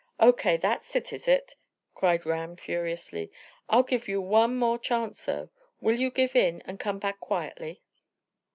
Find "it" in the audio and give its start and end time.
0.95-1.13, 1.27-1.55